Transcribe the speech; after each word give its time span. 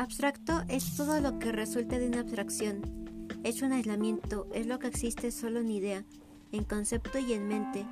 abstracto 0.00 0.62
es 0.68 0.96
todo 0.96 1.20
lo 1.20 1.38
que 1.38 1.52
resulta 1.52 1.98
de 1.98 2.08
una 2.08 2.20
abstracción. 2.20 2.80
Es 3.44 3.60
un 3.60 3.72
aislamiento, 3.72 4.48
es 4.54 4.66
lo 4.66 4.78
que 4.78 4.86
existe 4.86 5.30
solo 5.30 5.60
en 5.60 5.70
idea, 5.70 6.06
en 6.52 6.64
concepto 6.64 7.18
y 7.18 7.34
en 7.34 7.46
mente. 7.46 7.84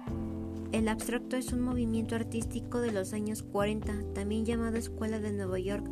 El 0.73 0.89
abstracto 0.89 1.37
es 1.37 1.53
un 1.53 1.61
movimiento 1.61 2.15
artístico 2.15 2.81
de 2.81 2.93
los 2.93 3.13
años 3.13 3.43
40, 3.43 4.15
también 4.15 4.47
llamado 4.47 4.79
Escuela 4.79 5.21
de 5.21 5.33
Nueva 5.33 5.59
York. 5.59 5.87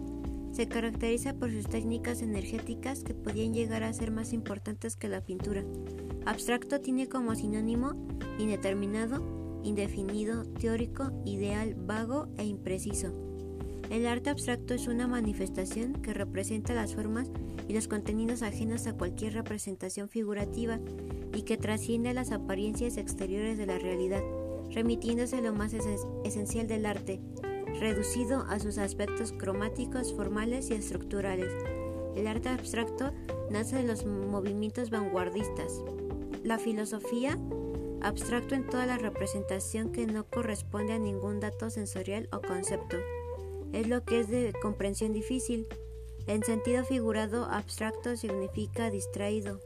Se 0.52 0.66
caracteriza 0.68 1.34
por 1.34 1.52
sus 1.52 1.68
técnicas 1.68 2.22
energéticas 2.22 3.04
que 3.04 3.12
podían 3.12 3.52
llegar 3.52 3.82
a 3.82 3.92
ser 3.92 4.10
más 4.10 4.32
importantes 4.32 4.96
que 4.96 5.08
la 5.08 5.20
pintura. 5.20 5.64
Abstracto 6.24 6.80
tiene 6.80 7.10
como 7.10 7.34
sinónimo 7.34 7.92
indeterminado, 8.38 9.60
indefinido, 9.64 10.44
teórico, 10.44 11.12
ideal, 11.26 11.74
vago 11.74 12.28
e 12.38 12.46
impreciso. 12.46 13.25
El 13.90 14.06
arte 14.06 14.30
abstracto 14.30 14.74
es 14.74 14.88
una 14.88 15.06
manifestación 15.06 15.94
que 15.94 16.12
representa 16.12 16.74
las 16.74 16.94
formas 16.94 17.30
y 17.68 17.74
los 17.74 17.86
contenidos 17.86 18.42
ajenos 18.42 18.86
a 18.86 18.94
cualquier 18.94 19.34
representación 19.34 20.08
figurativa 20.08 20.80
y 21.32 21.42
que 21.42 21.56
trasciende 21.56 22.12
las 22.12 22.32
apariencias 22.32 22.96
exteriores 22.96 23.58
de 23.58 23.66
la 23.66 23.78
realidad, 23.78 24.22
remitiéndose 24.72 25.36
a 25.36 25.40
lo 25.40 25.52
más 25.52 25.72
esencial 26.24 26.66
del 26.66 26.86
arte, 26.86 27.20
reducido 27.78 28.44
a 28.48 28.58
sus 28.58 28.78
aspectos 28.78 29.32
cromáticos, 29.32 30.14
formales 30.14 30.70
y 30.70 30.74
estructurales. 30.74 31.52
El 32.16 32.26
arte 32.26 32.48
abstracto 32.48 33.12
nace 33.50 33.76
de 33.76 33.82
los 33.84 34.04
movimientos 34.04 34.90
vanguardistas. 34.90 35.82
La 36.42 36.58
filosofía 36.58 37.38
abstracto 38.02 38.54
en 38.54 38.66
toda 38.66 38.86
la 38.86 38.98
representación 38.98 39.92
que 39.92 40.06
no 40.06 40.24
corresponde 40.24 40.94
a 40.94 40.98
ningún 40.98 41.40
dato 41.40 41.70
sensorial 41.70 42.28
o 42.32 42.40
concepto. 42.40 42.96
Es 43.72 43.88
lo 43.88 44.04
que 44.04 44.20
es 44.20 44.28
de 44.28 44.52
comprensión 44.60 45.12
difícil. 45.12 45.66
En 46.26 46.42
sentido 46.42 46.84
figurado, 46.84 47.44
abstracto 47.44 48.16
significa 48.16 48.90
distraído. 48.90 49.60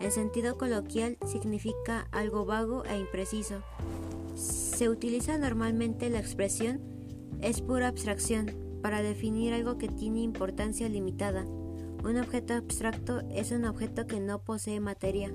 En 0.00 0.12
sentido 0.12 0.56
coloquial, 0.56 1.18
significa 1.26 2.08
algo 2.12 2.44
vago 2.44 2.84
e 2.84 2.98
impreciso. 2.98 3.62
Se 4.34 4.88
utiliza 4.88 5.36
normalmente 5.36 6.08
la 6.08 6.20
expresión 6.20 6.80
es 7.42 7.60
pura 7.60 7.88
abstracción 7.88 8.50
para 8.82 9.02
definir 9.02 9.52
algo 9.52 9.78
que 9.78 9.88
tiene 9.88 10.20
importancia 10.20 10.88
limitada. 10.88 11.44
Un 11.44 12.16
objeto 12.18 12.54
abstracto 12.54 13.20
es 13.30 13.50
un 13.50 13.64
objeto 13.64 14.06
que 14.06 14.20
no 14.20 14.42
posee 14.42 14.80
materia, 14.80 15.32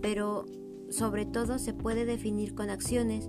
pero 0.00 0.44
sobre 0.88 1.26
todo 1.26 1.58
se 1.58 1.74
puede 1.74 2.04
definir 2.04 2.54
con 2.54 2.70
acciones. 2.70 3.28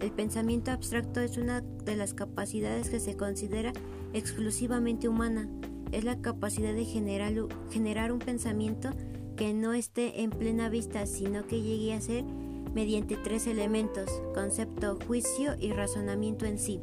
El 0.00 0.12
pensamiento 0.12 0.70
abstracto 0.70 1.20
es 1.20 1.38
una 1.38 1.60
de 1.60 1.96
las 1.96 2.14
capacidades 2.14 2.88
que 2.88 3.00
se 3.00 3.16
considera 3.16 3.72
exclusivamente 4.12 5.08
humana. 5.08 5.48
Es 5.90 6.04
la 6.04 6.20
capacidad 6.20 6.72
de 6.72 6.84
generar, 6.84 8.12
un 8.12 8.18
pensamiento 8.20 8.90
que 9.36 9.54
no 9.54 9.72
esté 9.72 10.22
en 10.22 10.30
plena 10.30 10.68
vista, 10.68 11.06
sino 11.06 11.46
que 11.46 11.62
llegue 11.62 11.94
a 11.94 12.00
ser 12.00 12.24
mediante 12.74 13.16
tres 13.16 13.46
elementos, 13.46 14.10
concepto, 14.34 14.98
juicio 15.06 15.56
y 15.58 15.72
razonamiento 15.72 16.44
en 16.44 16.58
sí. 16.58 16.80